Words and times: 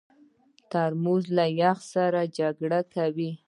ترموز 0.71 1.23
له 1.37 1.45
یخ 1.61 1.77
سره 1.93 2.21
جګړه 2.39 2.79
کوي. 2.93 3.31